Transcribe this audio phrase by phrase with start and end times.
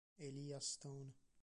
[0.19, 1.13] Elijah Stone.